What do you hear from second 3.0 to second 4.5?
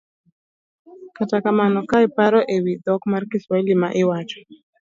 mar Kiswahili ma iwacho,